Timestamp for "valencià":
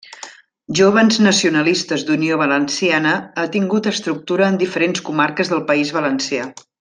5.99-6.53